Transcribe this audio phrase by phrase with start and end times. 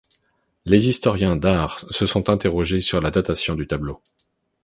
[0.65, 4.01] Les historiens d'art se sont interrogés sur la datation du tableau.